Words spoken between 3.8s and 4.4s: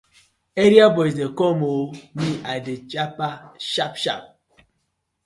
sharp.